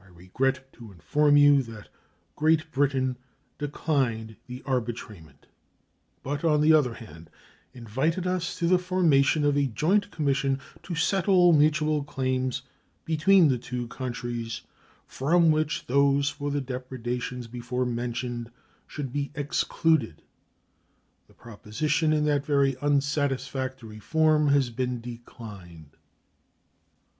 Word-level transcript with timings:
I 0.00 0.06
regret 0.08 0.72
to 0.72 0.90
inform 0.90 1.36
you 1.36 1.62
that 1.62 1.88
Great 2.34 2.72
Britain 2.72 3.16
declined 3.56 4.34
the 4.48 4.64
arbitrament, 4.66 5.46
but, 6.24 6.42
on 6.42 6.60
the 6.60 6.72
other 6.72 6.94
hand, 6.94 7.30
invited 7.72 8.26
us 8.26 8.58
to 8.58 8.66
the 8.66 8.80
formation 8.80 9.44
of 9.44 9.56
a 9.56 9.68
joint 9.68 10.10
commission 10.10 10.58
to 10.82 10.96
settle 10.96 11.52
mutual 11.52 12.02
claims 12.02 12.62
between 13.04 13.46
the 13.46 13.56
two 13.56 13.86
countries, 13.86 14.62
from 15.06 15.52
which 15.52 15.86
those 15.86 16.28
for 16.28 16.50
the 16.50 16.60
depredations 16.60 17.46
before 17.46 17.86
mentioned 17.86 18.50
should 18.88 19.12
be 19.12 19.30
excluded. 19.36 20.22
The 21.28 21.34
proposition, 21.34 22.12
in 22.12 22.24
that 22.24 22.44
very 22.44 22.74
unsatisfactory 22.82 24.00
form, 24.00 24.48
has 24.48 24.70
been 24.70 25.00
declined. 25.00 25.96